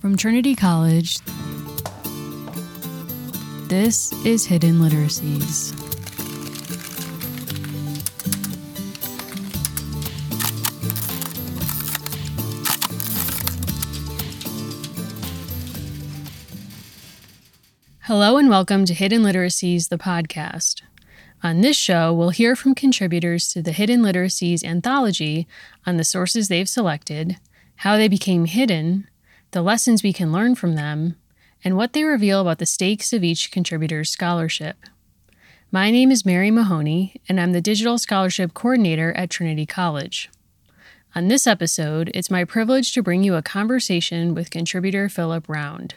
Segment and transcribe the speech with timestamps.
[0.00, 1.18] From Trinity College,
[3.68, 5.78] this is Hidden Literacies.
[18.04, 20.80] Hello and welcome to Hidden Literacies, the podcast.
[21.42, 25.46] On this show, we'll hear from contributors to the Hidden Literacies anthology
[25.84, 27.36] on the sources they've selected,
[27.76, 29.06] how they became hidden,
[29.52, 31.16] the lessons we can learn from them,
[31.64, 34.76] and what they reveal about the stakes of each contributor's scholarship.
[35.72, 40.30] My name is Mary Mahoney, and I'm the Digital Scholarship Coordinator at Trinity College.
[41.14, 45.96] On this episode, it's my privilege to bring you a conversation with contributor Philip Round.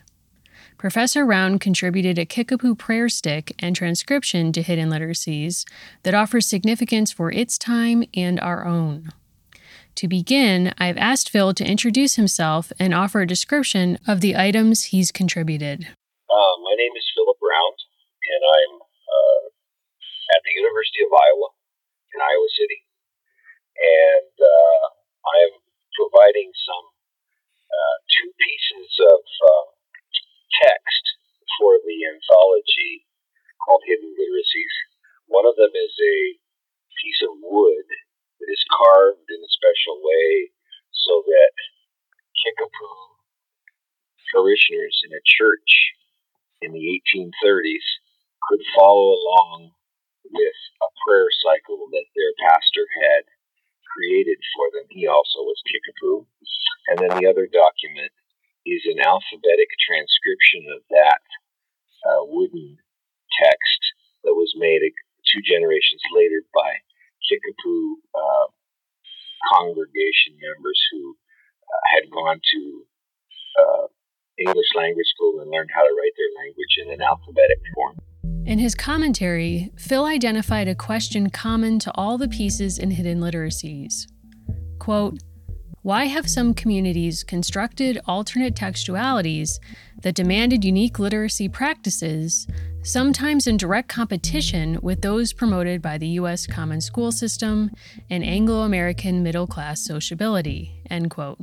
[0.80, 5.66] Professor Round contributed a Kickapoo prayer stick and transcription to Hidden Literacies
[6.02, 9.12] that offers significance for its time and our own.
[10.02, 14.90] To begin, I've asked Phil to introduce himself and offer a description of the items
[14.90, 15.86] he's contributed.
[15.86, 17.78] Uh, my name is Philip Round,
[18.26, 19.44] and I'm uh,
[20.34, 21.50] at the University of Iowa
[22.10, 22.80] in Iowa City.
[23.78, 24.86] And uh,
[25.30, 25.54] I'm
[25.94, 26.86] providing some
[27.70, 29.66] uh, two pieces of uh,
[30.58, 31.04] text
[31.62, 33.06] for the anthology
[33.62, 34.76] called Hidden Literacies.
[35.30, 36.18] One of them is a
[36.98, 37.83] piece of wood
[38.74, 40.50] carved in a special way
[40.92, 41.54] so that
[42.42, 43.14] Kickapoo
[44.34, 45.94] parishioners in a church
[46.62, 47.88] in the 1830s
[48.50, 49.72] could follow along
[50.32, 53.24] with a prayer cycle that their pastor had
[53.94, 54.90] created for them.
[54.90, 56.26] He also was Kickapoo.
[56.90, 58.12] And then the other document
[58.66, 61.24] is an alphabetic transcription of that
[62.04, 62.80] uh, wooden
[63.40, 63.82] text
[64.24, 64.82] that was made
[65.32, 66.80] two generations later by
[67.28, 68.48] Kickapoo uh,
[69.52, 71.16] congregation members who
[71.64, 72.62] uh, had gone to
[73.60, 73.88] uh,
[74.40, 77.98] English language school and learned how to write their language in an alphabetic form.
[78.46, 84.08] In his commentary, Phil identified a question common to all the pieces in Hidden Literacies.
[84.80, 85.20] Quote,
[85.84, 89.60] why have some communities constructed alternate textualities
[90.02, 92.48] that demanded unique literacy practices,
[92.84, 96.48] sometimes in direct competition with those promoted by the U.S.
[96.48, 97.70] Common School System
[98.10, 100.82] and Anglo American middle class sociability?
[100.90, 101.42] End quote.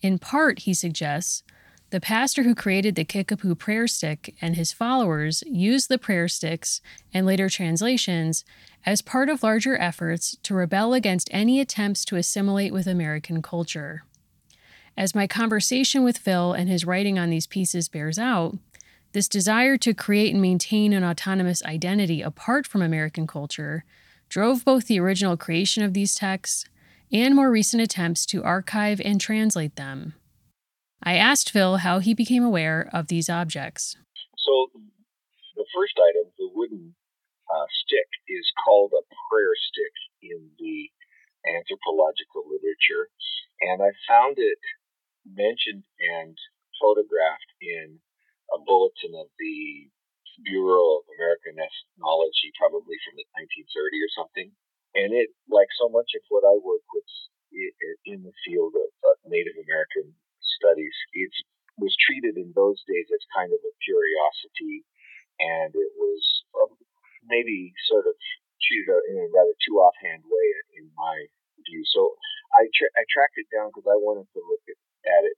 [0.00, 1.42] In part, he suggests,
[1.90, 6.80] the pastor who created the Kickapoo prayer stick and his followers used the prayer sticks
[7.12, 8.44] and later translations
[8.86, 14.04] as part of larger efforts to rebel against any attempts to assimilate with American culture.
[14.96, 18.56] As my conversation with Phil and his writing on these pieces bears out,
[19.12, 23.84] this desire to create and maintain an autonomous identity apart from American culture
[24.28, 26.64] drove both the original creation of these texts
[27.12, 30.14] and more recent attempts to archive and translate them.
[31.02, 33.96] I asked Phil how he became aware of these objects.
[34.36, 34.68] So,
[35.56, 36.94] the first item, the wooden
[37.48, 40.90] uh, stick is called a prayer stick in the
[41.48, 43.08] anthropological literature.
[43.60, 44.60] And I found it
[45.24, 46.36] mentioned and
[46.80, 48.00] photographed in
[48.52, 49.88] a bulletin of the
[50.44, 54.48] Bureau of American Ethnology, probably from the 1930 or something.
[54.96, 57.08] And it, like so much of what I work with
[58.06, 60.14] in the field of Native American
[60.70, 61.34] studies, it
[61.82, 64.86] was treated in those days as kind of a curiosity,
[65.42, 66.22] and it was
[66.62, 66.78] um,
[67.26, 68.14] maybe sort of
[68.62, 70.46] treated in a rather too offhand way
[70.78, 71.26] in my
[71.66, 71.82] view.
[71.90, 72.14] So
[72.54, 74.78] I, tra- I tracked it down because I wanted to look at,
[75.10, 75.36] at it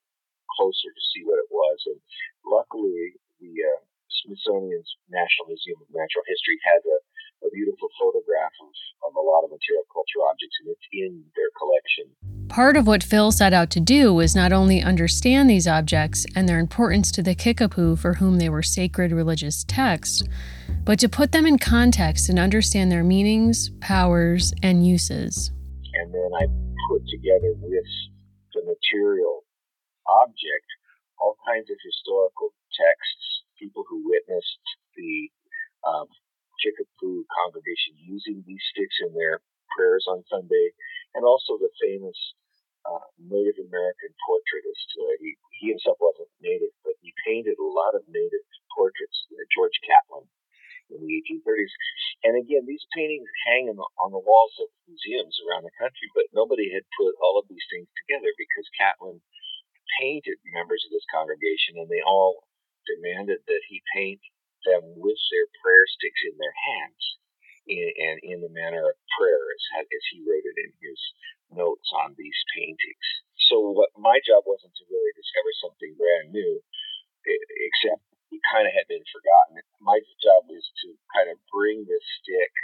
[0.58, 1.78] closer to see what it was.
[1.88, 2.00] And
[2.44, 3.80] luckily, the uh,
[4.20, 6.98] Smithsonian's National Museum of Natural History has a,
[7.44, 8.72] a beautiful photograph of,
[9.08, 12.06] of a lot of material culture objects, and it's in their collection.
[12.48, 16.48] Part of what Phil set out to do was not only understand these objects and
[16.48, 20.22] their importance to the Kickapoo for whom they were sacred religious texts,
[20.84, 25.50] but to put them in context and understand their meanings, powers, and uses.
[25.94, 26.46] And then I
[26.90, 27.88] put together with
[28.52, 29.44] the material
[30.06, 30.68] object
[31.20, 34.66] all kinds of historical texts, people who witnessed
[34.96, 35.30] the
[35.86, 36.06] um,
[36.62, 39.42] Kickapoo congregation using these sticks in their
[39.74, 40.70] prayers on Sunday,
[41.18, 42.16] and also the famous
[42.86, 44.88] uh, Native American portraitist.
[44.94, 49.42] Uh, he, he himself wasn't Native, but he painted a lot of Native portraits, uh,
[49.50, 50.26] George Catlin
[50.90, 51.72] in the 1830s.
[52.22, 56.30] And again, these paintings hang the, on the walls of museums around the country, but
[56.36, 59.18] nobody had put all of these things together because Catlin
[60.00, 62.44] painted members of this congregation, and they all
[62.86, 64.20] demanded that he paint
[64.64, 67.02] them with their prayer sticks in their hands
[67.66, 71.00] in, and in the manner of prayer, as, as he wrote it in his
[71.52, 73.06] notes on these paintings.
[73.50, 76.62] So, what my job wasn't to really discover something brand new,
[77.26, 79.60] except it kind of had been forgotten.
[79.78, 82.54] My job was to kind of bring this stick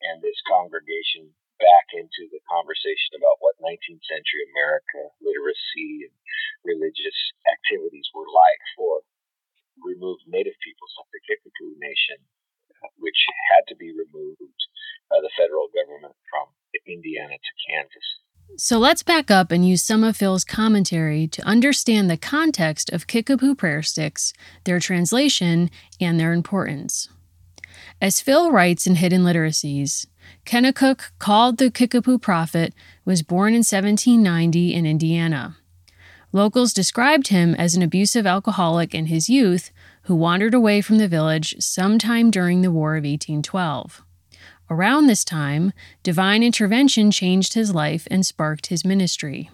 [0.00, 6.14] and this congregation back into the conversation about what 19th century America literacy and
[6.62, 7.18] religious
[7.50, 9.02] activities were like for
[9.84, 12.18] removed Native peoples like the Kickapoo Nation,
[12.98, 13.18] which
[13.50, 14.60] had to be removed
[15.10, 16.52] by the federal government from
[16.86, 18.08] Indiana to Kansas.
[18.56, 23.06] So let's back up and use some of Phil's commentary to understand the context of
[23.06, 24.32] Kickapoo prayer sticks,
[24.64, 25.70] their translation,
[26.00, 27.08] and their importance.
[28.00, 30.06] As Phil writes in Hidden Literacies,
[30.46, 35.56] Kenekuk, called the Kickapoo Prophet, was born in 1790 in Indiana.
[36.32, 39.70] Locals described him as an abusive alcoholic in his youth
[40.02, 44.02] who wandered away from the village sometime during the War of 1812.
[44.70, 45.72] Around this time,
[46.02, 49.50] divine intervention changed his life and sparked his ministry.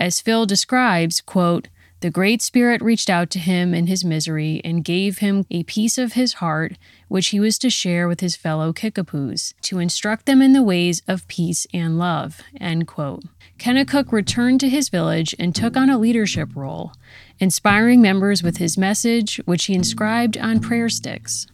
[0.00, 1.68] As Phil describes, quote,
[2.00, 5.98] the Great Spirit reached out to him in his misery and gave him a piece
[5.98, 10.40] of his heart, which he was to share with his fellow Kickapoos, to instruct them
[10.40, 12.40] in the ways of peace and love.
[12.58, 13.24] End quote.
[13.58, 16.92] Kenekuk returned to his village and took on a leadership role,
[17.38, 21.46] inspiring members with his message, which he inscribed on prayer sticks.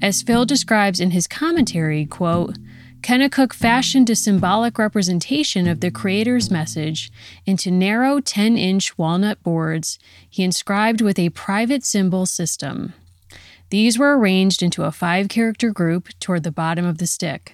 [0.00, 2.56] As Phil describes in his commentary, quote,
[3.06, 7.12] Kenekuk fashioned a symbolic representation of the Creator's message
[7.46, 12.94] into narrow 10 inch walnut boards he inscribed with a private symbol system.
[13.70, 17.52] These were arranged into a five character group toward the bottom of the stick,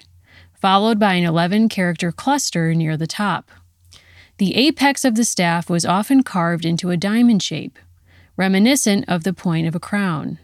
[0.59, 3.51] followed by an 11 character cluster near the top.
[4.39, 7.77] The apex of the staff was often carved into a diamond shape,
[8.35, 10.39] reminiscent of the point of a crown.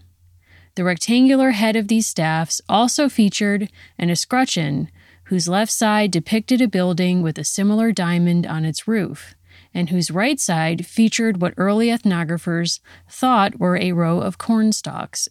[0.76, 4.92] The rectangular head of these staffs also featured an escutcheon
[5.30, 9.36] whose left side depicted a building with a similar diamond on its roof,
[9.76, 15.30] and whose right side featured what early ethnographers thought were a row of corn stalks.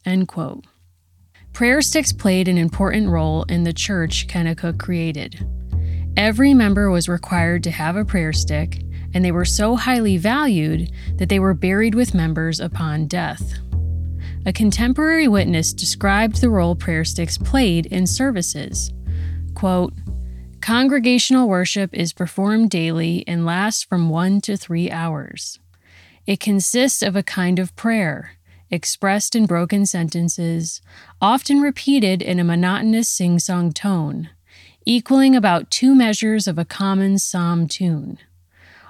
[1.53, 5.45] Prayer sticks played an important role in the church Kenekuk created.
[6.17, 8.81] Every member was required to have a prayer stick,
[9.13, 13.55] and they were so highly valued that they were buried with members upon death.
[14.47, 18.93] A contemporary witness described the role prayer sticks played in services.
[19.59, 19.93] Quote,
[20.61, 25.59] Congregational worship is performed daily and lasts from one to three hours.
[26.29, 28.39] It consists of a kind of prayer,
[28.71, 30.81] expressed in broken sentences,
[31.21, 34.31] often repeated in a monotonous sing song tone,
[34.87, 38.19] equaling about two measures of a common psalm tune.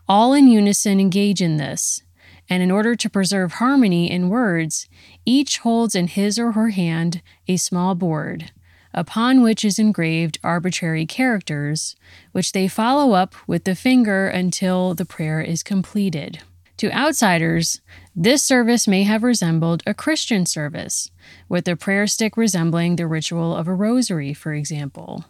[0.07, 2.03] All in unison engage in this,
[2.47, 4.87] and in order to preserve harmony in words,
[5.25, 8.51] each holds in his or her hand a small board
[8.95, 11.97] upon which is engraved arbitrary characters,
[12.33, 16.41] which they follow up with the finger until the prayer is completed.
[16.79, 17.81] To outsiders,
[18.15, 21.11] this service may have resembled a Christian service,
[21.49, 25.25] with the prayer stick resembling the ritual of a rosary, for example.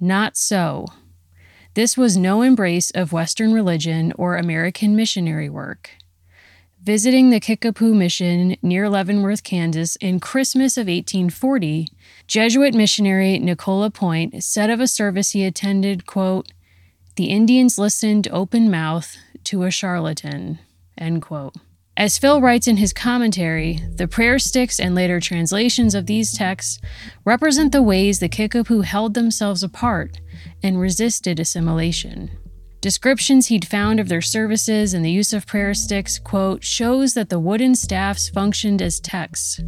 [0.00, 0.86] Not so.
[1.74, 5.90] This was no embrace of Western religion or American missionary work.
[6.84, 11.86] Visiting the Kickapoo Mission near Leavenworth, Kansas in Christmas of 1840,
[12.26, 16.50] Jesuit missionary Nicola Point said of a service he attended, quote,
[17.14, 20.58] The Indians listened open mouth to a charlatan,
[20.98, 21.54] end quote.
[21.96, 26.80] As Phil writes in his commentary, the prayer sticks and later translations of these texts
[27.24, 30.20] represent the ways the Kickapoo held themselves apart
[30.64, 32.32] and resisted assimilation.
[32.82, 37.28] Descriptions he'd found of their services and the use of prayer sticks, quote, shows that
[37.28, 39.60] the wooden staffs functioned as texts.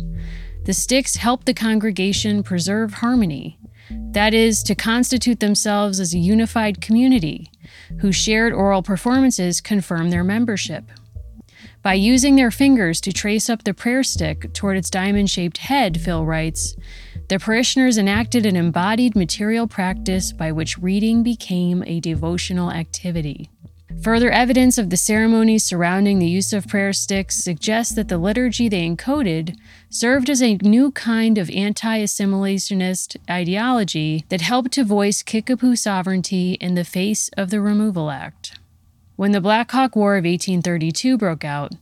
[0.64, 6.80] The sticks helped the congregation preserve harmony, that is, to constitute themselves as a unified
[6.80, 7.52] community,
[8.00, 10.90] whose shared oral performances confirm their membership.
[11.84, 16.00] By using their fingers to trace up the prayer stick toward its diamond shaped head,
[16.00, 16.74] Phil writes,
[17.28, 23.50] the parishioners enacted an embodied material practice by which reading became a devotional activity.
[24.02, 28.70] Further evidence of the ceremonies surrounding the use of prayer sticks suggests that the liturgy
[28.70, 29.54] they encoded
[29.90, 36.54] served as a new kind of anti assimilationist ideology that helped to voice Kickapoo sovereignty
[36.54, 38.58] in the face of the Removal Act.
[39.16, 41.74] When the Black Hawk War of 1832 broke out,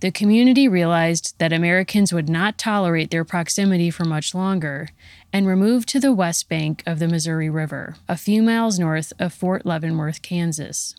[0.00, 4.88] the community realized that Americans would not tolerate their proximity for much longer
[5.30, 9.34] and removed to the west bank of the Missouri River, a few miles north of
[9.34, 10.94] Fort Leavenworth, Kansas.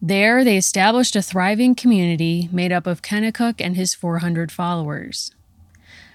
[0.00, 5.34] There, they established a thriving community made up of Kenekuk and his 400 followers.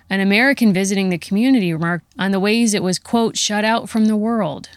[0.10, 4.06] An American visiting the community remarked on the ways it was, quote, shut out from
[4.06, 4.70] the world.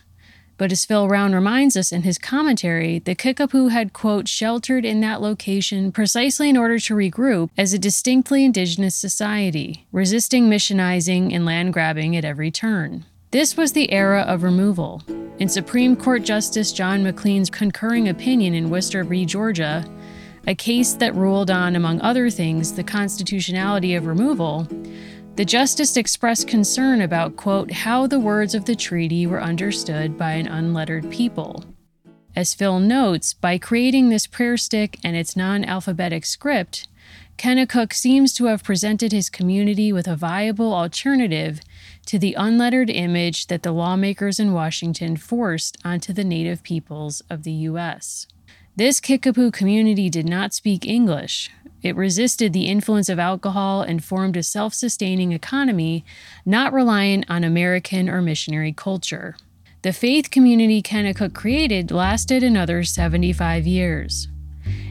[0.57, 5.01] But as Phil Round reminds us in his commentary, the Kickapoo had, quote, sheltered in
[5.01, 11.45] that location precisely in order to regroup as a distinctly indigenous society, resisting missionizing and
[11.45, 13.05] land grabbing at every turn.
[13.33, 15.03] This was the era of removal.
[15.41, 19.27] In Supreme Court Justice John McLean's concurring opinion in Worcester v.
[19.27, 19.85] Georgia,
[20.47, 24.69] a case that ruled on, among other things, the constitutionality of removal,
[25.37, 30.33] the justice expressed concern about, quote, how the words of the treaty were understood by
[30.33, 31.65] an unlettered people.
[32.37, 36.89] As Phil notes, by creating this prayer stick and its non alphabetic script,
[37.37, 41.61] Kenekuk seems to have presented his community with a viable alternative
[42.07, 47.43] to the unlettered image that the lawmakers in Washington forced onto the native peoples of
[47.43, 48.29] the U.S.
[48.77, 51.51] This Kickapoo community did not speak English,
[51.85, 56.05] it resisted the influence of alcohol and formed a self sustaining economy
[56.47, 59.37] not reliant on American or missionary culture.
[59.83, 64.29] The faith community Kenekuk created lasted another 75 years.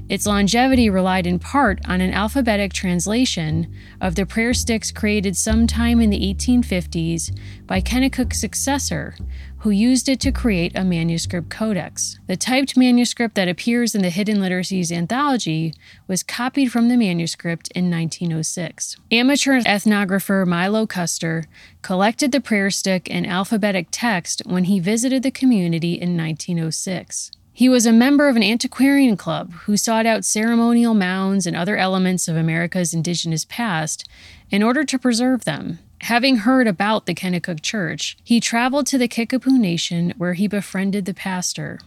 [0.07, 5.99] Its longevity relied in part on an alphabetic translation of the prayer sticks created sometime
[5.99, 7.35] in the 1850s
[7.65, 9.15] by Kenekuk's successor,
[9.63, 12.19] who used it to create a manuscript codex.
[12.27, 15.73] The typed manuscript that appears in the Hidden Literacies anthology
[16.05, 18.97] was copied from the manuscript in 1906.
[19.09, 21.45] Amateur ethnographer Milo Custer
[21.81, 27.31] collected the prayer stick and alphabetic text when he visited the community in 1906.
[27.53, 31.77] He was a member of an antiquarian club who sought out ceremonial mounds and other
[31.77, 34.09] elements of America's indigenous past
[34.51, 35.79] in order to preserve them.
[36.03, 41.05] Having heard about the Kenekuk Church, he traveled to the Kickapoo Nation where he befriended
[41.05, 41.79] the pastor.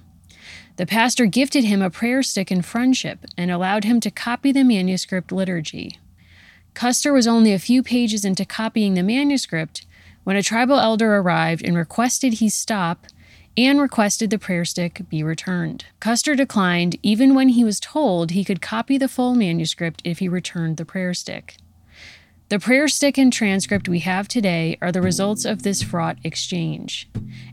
[0.77, 4.65] The pastor gifted him a prayer stick in friendship and allowed him to copy the
[4.65, 5.99] manuscript liturgy.
[6.73, 9.85] Custer was only a few pages into copying the manuscript
[10.25, 13.05] when a tribal elder arrived and requested he stop
[13.55, 15.85] and requested the prayer stick be returned.
[16.01, 20.29] Custer declined, even when he was told he could copy the full manuscript if he
[20.29, 21.59] returned the prayer stick.
[22.49, 27.09] The prayer stick and transcript we have today are the results of this fraught exchange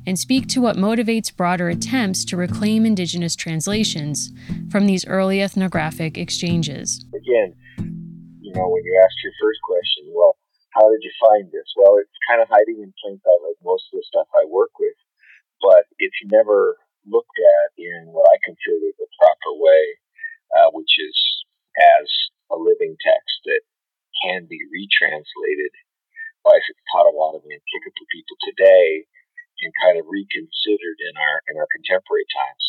[0.06, 4.32] and speak to what motivates broader attempts to reclaim Indigenous translations
[4.70, 7.06] from these early ethnographic exchanges.
[7.10, 7.56] Again,
[8.42, 10.38] you know, when you asked your first question, well,
[10.78, 11.74] how did you find this?
[11.76, 14.78] Well, it's kind of hiding in plain sight like most of the stuff I work
[14.80, 14.94] with
[15.64, 16.76] but it's never
[17.08, 19.84] looked at in what I consider the proper way,
[20.60, 21.16] uh, which is
[21.80, 22.08] as
[22.52, 23.64] a living text that
[24.24, 25.75] can be retranslated
[26.48, 26.56] by
[26.92, 29.03] Potawatomi and Kickapoo people today
[29.63, 32.65] and kind of reconsidered in our in our contemporary times.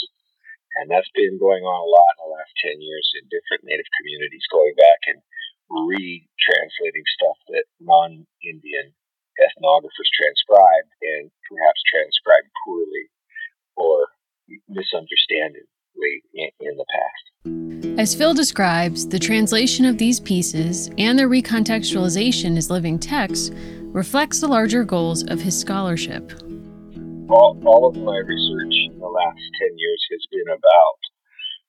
[0.79, 3.87] And that's been going on a lot in the last 10 years in different Native
[3.95, 5.23] communities, going back and
[5.71, 8.95] retranslating stuff that non Indian
[9.39, 13.07] ethnographers transcribed and perhaps transcribed poorly
[13.75, 14.11] or
[14.71, 15.74] misunderstandingly
[16.35, 17.99] in, in the past.
[17.99, 23.51] As Phil describes, the translation of these pieces and their recontextualization as living texts
[23.95, 26.33] reflects the larger goals of his scholarship.
[27.31, 30.99] All, all of my research in the last 10 years has been about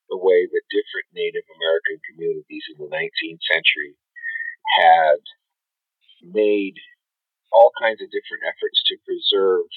[0.09, 3.95] the way that different Native American communities in the 19th century
[4.81, 5.21] had
[6.21, 6.73] made
[7.53, 9.69] all kinds of different efforts to preserve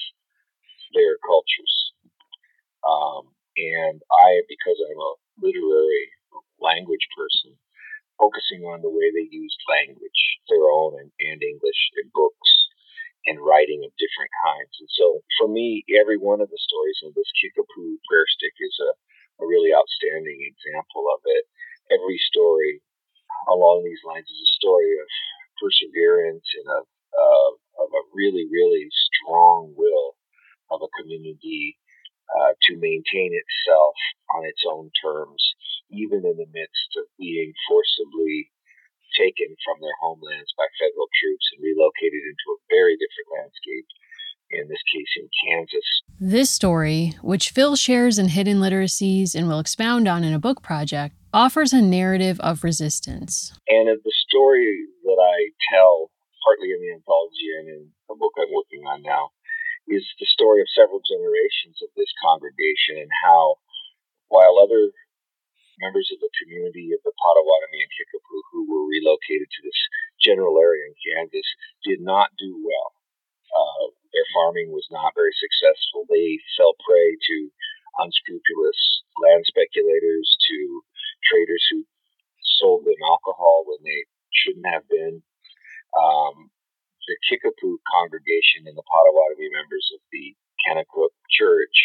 [0.93, 1.93] their cultures.
[2.81, 5.13] Um, and I, because I'm a
[5.43, 6.07] literary
[6.59, 7.59] language person,
[8.19, 12.51] focusing on the way they used language, their own and, and English in books
[13.27, 14.73] and writing of different kinds.
[14.79, 18.75] And so for me, every one of the stories in this Kickapoo prayer stick is
[18.79, 18.91] a,
[19.43, 21.43] a really outstanding example of it.
[21.91, 22.79] Every story
[23.51, 25.07] along these lines is a story of
[25.59, 30.15] perseverance and of, of of a really, really strong will
[30.69, 31.78] of a community
[32.29, 33.95] uh, to maintain itself
[34.37, 35.41] on its own terms,
[35.89, 38.51] even in the midst of being forcibly
[39.17, 43.87] taken from their homelands by federal troops and relocated into a very different landscape,
[44.51, 45.89] in this case in Kansas.
[46.19, 50.61] This story, which Phil shares in Hidden Literacies and will expound on in a book
[50.61, 53.53] project, offers a narrative of resistance.
[53.67, 56.11] And the story that I tell
[56.45, 59.29] partly in the anthology and in the book I'm working on now,
[59.89, 63.57] is the story of several generations of this congregation and how,
[64.29, 64.93] while other
[65.81, 69.79] members of the community of the Potawatomi and Kickapoo who were relocated to this
[70.19, 71.47] general area in Kansas
[71.83, 72.93] did not do well.
[73.49, 76.05] Uh, their farming was not very successful.
[76.05, 77.37] They fell prey to
[77.97, 78.79] unscrupulous
[79.23, 80.57] land speculators, to
[81.25, 81.87] traders who
[82.59, 85.23] sold them alcohol when they shouldn't have been,
[85.97, 86.51] um,
[87.09, 91.77] the Kickapoo congregation and the Potawatomi members of the Kenekuk church,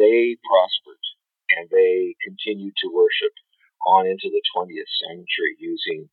[0.00, 1.04] they prospered
[1.52, 3.36] and they continued to worship
[3.84, 6.08] on into the 20th century using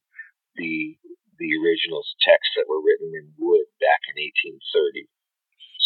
[0.60, 1.00] the
[1.40, 5.10] the original texts that were written in wood back in 1830.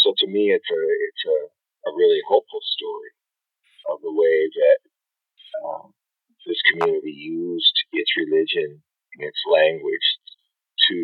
[0.03, 1.39] So to me, it's a it's a,
[1.88, 3.13] a really hopeful story
[3.88, 4.79] of the way that
[5.63, 5.94] um,
[6.44, 8.82] this community used its religion
[9.15, 10.10] and its language
[10.89, 11.00] to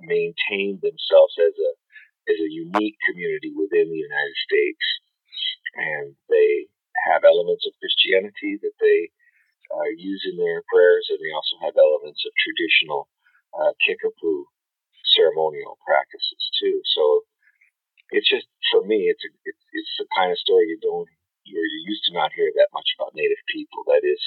[0.00, 1.72] maintain themselves as a
[2.28, 4.84] as a unique community within the United States,
[5.74, 6.68] and they
[7.08, 7.72] have elements of
[8.40, 9.12] That they
[9.68, 13.08] uh, use in their prayers, and they also have elements of traditional
[13.52, 14.48] uh, Kickapoo
[15.16, 16.80] ceremonial practices too.
[16.96, 17.02] So
[18.10, 21.08] it's just for me, it's a, it's, it's the kind of story you don't
[21.44, 23.82] you're, you used to not hear that much about Native people.
[23.90, 24.22] That is,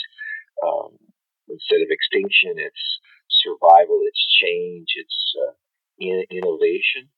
[0.60, 1.00] um,
[1.48, 2.86] instead of extinction, it's
[3.30, 5.56] survival, it's change, it's uh,
[6.00, 7.10] in, innovation.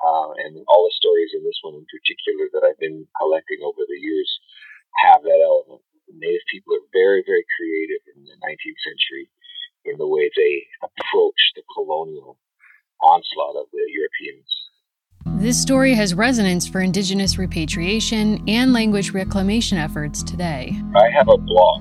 [0.00, 3.84] Uh, and all the stories in this one in particular that I've been collecting over
[3.84, 4.28] the years
[5.04, 5.84] have that element.
[6.18, 9.30] Native people are very, very creative in the 19th century
[9.84, 12.38] in the way they approach the colonial
[13.02, 14.50] onslaught of the Europeans.
[15.40, 20.76] This story has resonance for Indigenous repatriation and language reclamation efforts today.
[20.96, 21.80] I have a blog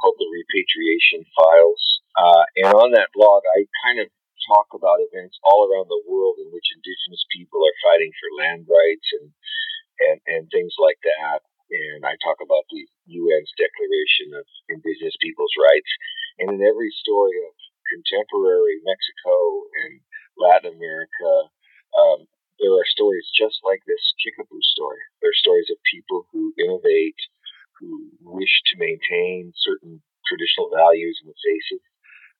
[0.00, 1.82] called the Repatriation Files,
[2.16, 4.08] uh, and on that blog, I kind of
[4.48, 8.66] talk about events all around the world in which Indigenous people are fighting for land
[8.66, 9.30] rights and
[10.00, 11.44] and, and things like that.
[11.70, 12.84] And I talk about the
[13.14, 15.90] UN's Declaration of Indigenous Peoples' Rights.
[16.42, 17.54] And in every story of
[17.90, 19.34] contemporary Mexico
[19.86, 19.92] and
[20.34, 21.32] Latin America,
[21.94, 22.26] um,
[22.60, 25.00] there are stories just like this Kickapoo story.
[25.22, 27.18] There are stories of people who innovate,
[27.80, 31.80] who wish to maintain certain traditional values in the face of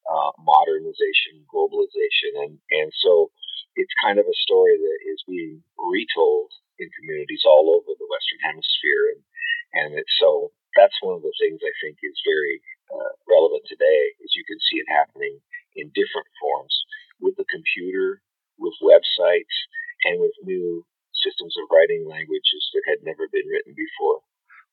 [0.07, 3.33] uh, modernization, globalization, and and so
[3.77, 8.41] it's kind of a story that is being retold in communities all over the Western
[8.45, 9.21] Hemisphere, and
[9.73, 14.03] and it's so that's one of the things I think is very uh, relevant today
[14.21, 15.41] is you can see it happening
[15.75, 16.75] in different forms
[17.21, 18.23] with the computer,
[18.59, 19.57] with websites,
[20.05, 24.25] and with new systems of writing languages that had never been written before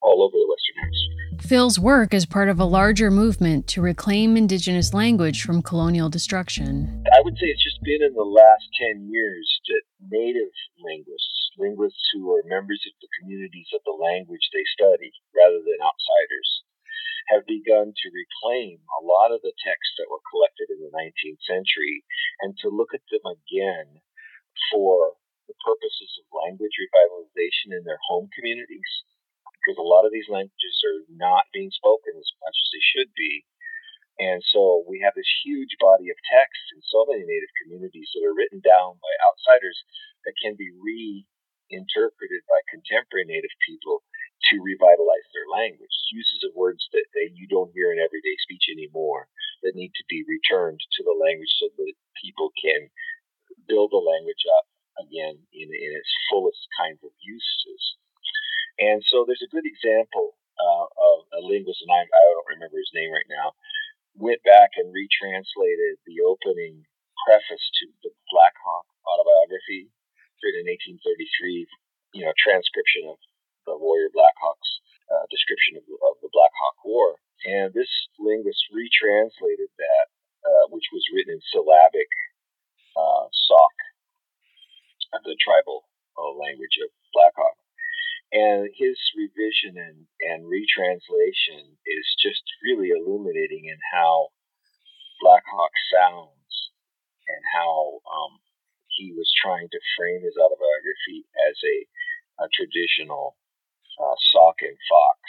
[0.01, 1.36] all over the Western Hemisphere.
[1.47, 6.91] Phil's work is part of a larger movement to reclaim Indigenous language from colonial destruction.
[7.15, 12.03] I would say it's just been in the last 10 years that Native linguists, linguists
[12.11, 16.67] who are members of the communities of the language they study rather than outsiders,
[17.31, 21.39] have begun to reclaim a lot of the texts that were collected in the 19th
[21.47, 22.03] century
[22.43, 24.03] and to look at them again
[24.67, 25.15] for
[25.47, 29.07] the purposes of language revitalization in their home communities
[29.67, 33.11] because a lot of these languages are not being spoken as much as they should
[33.11, 33.43] be.
[34.15, 38.23] And so we have this huge body of text in so many Native communities that
[38.23, 39.75] are written down by outsiders
[40.23, 44.07] that can be reinterpreted by contemporary Native people
[44.49, 45.91] to revitalize their language.
[46.15, 49.27] Uses of words that, that you don't hear in everyday speech anymore
[49.67, 52.87] that need to be returned to the language so that people can
[53.67, 54.65] build the language up
[55.03, 57.99] again in, in its fullest kinds of uses.
[58.77, 62.77] And so there's a good example uh, of a linguist, and I, I don't remember
[62.77, 63.57] his name right now,
[64.17, 66.85] went back and retranslated the opening
[67.25, 69.89] preface to the Black Hawk autobiography,
[70.41, 73.17] written in 1833, you know, transcription of
[73.65, 74.73] the warrior Black Hawk's
[75.11, 77.19] uh, description of, of, the Black Hawk War.
[77.45, 80.05] And this linguist retranslated that,
[80.43, 82.09] uh, which was written in syllabic
[82.97, 83.77] uh, Sauk,
[85.23, 85.85] the tribal
[86.17, 87.57] uh, language of Black Hawk.
[88.31, 94.29] And his revision and, and retranslation is just really illuminating in how
[95.19, 96.53] Blackhawk sounds
[97.25, 98.37] and how um,
[98.93, 101.77] he was trying to frame his autobiography as a,
[102.45, 103.33] a traditional
[103.97, 105.19] uh, Sauk and Fox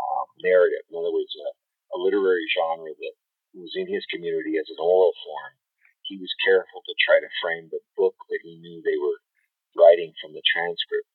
[0.00, 0.88] um, narrative.
[0.88, 1.48] In other words, a,
[1.92, 3.16] a literary genre that
[3.52, 5.52] was in his community as an oral form.
[6.08, 9.20] He was careful to try to frame the book that he knew they were
[9.76, 11.10] writing from the transcript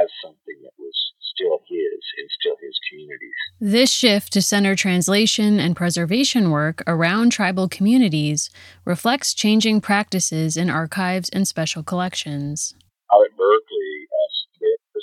[0.00, 3.38] as something that was still his and still his communities.
[3.60, 8.50] This shift to center translation and preservation work around tribal communities
[8.84, 12.74] reflects changing practices in archives and special collections.
[13.12, 14.28] Out at Berkeley, uh,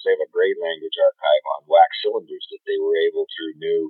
[0.05, 3.89] they have a great language archive on wax cylinders that they were able through new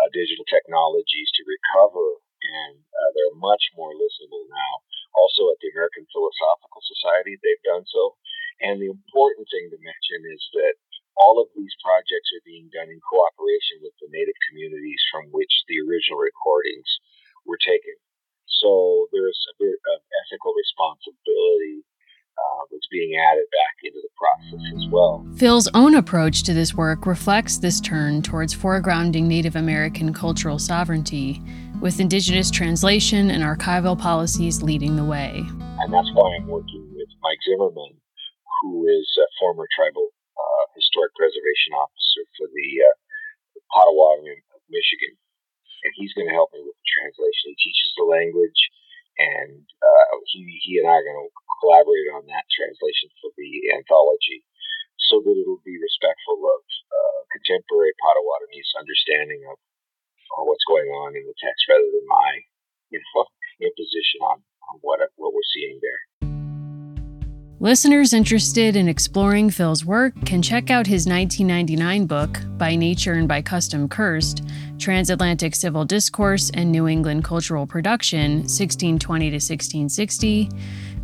[0.00, 4.72] uh, digital technologies to recover, and uh, they're much more listenable now.
[5.12, 8.16] Also, at the American Philosophical Society, they've done so.
[8.60, 10.74] And the important thing to mention is that
[11.16, 15.52] all of these projects are being done in cooperation with the Native communities from which
[15.68, 16.88] the original recordings
[17.44, 17.96] were taken.
[18.60, 21.84] So there's a bit of ethical responsibility
[22.36, 24.60] uh, that's being added back into the process.
[24.60, 25.26] process as well.
[25.36, 31.42] Phil's own approach to this work reflects this turn towards foregrounding Native American cultural sovereignty,
[31.80, 35.42] with Indigenous translation and archival policies leading the way.
[35.80, 37.96] And that's why I'm working with Mike Zimmerman,
[38.60, 42.94] who is a former tribal uh, historic preservation officer for the uh,
[43.72, 45.16] Potawatomi of Michigan.
[45.80, 47.56] And he's going to help me with the translation.
[47.56, 48.60] He teaches the language,
[49.16, 51.32] and uh, he, he and I are going to
[51.64, 54.44] collaborate on that translation for the anthology
[55.08, 59.56] so that it'll be respectful of uh, contemporary Potawatomis' understanding of
[60.36, 62.30] uh, what's going on in the text rather than my
[62.92, 63.24] you know,
[63.66, 66.29] imposition on, on what, what we're seeing there.
[67.62, 73.28] Listeners interested in exploring Phil's work can check out his 1999 book, By Nature and
[73.28, 74.42] by Custom Cursed
[74.78, 80.48] Transatlantic Civil Discourse and New England Cultural Production, 1620 to 1660,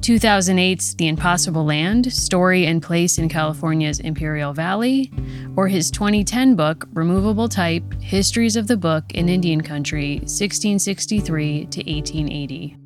[0.01, 5.13] 2008's The Impossible Land Story and Place in California's Imperial Valley,
[5.57, 11.81] or his 2010 book, Removable Type Histories of the Book in Indian Country, 1663 to
[11.81, 12.79] 1880.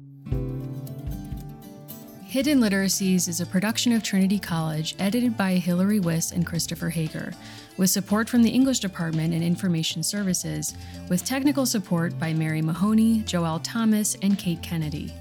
[2.31, 7.33] Hidden Literacies is a production of Trinity College, edited by Hilary Wyss and Christopher Hager,
[7.77, 10.77] with support from the English Department and Information Services,
[11.09, 15.13] with technical support by Mary Mahoney, Joelle Thomas, and Kate Kennedy.